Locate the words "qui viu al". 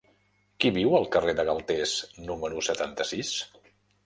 0.63-1.05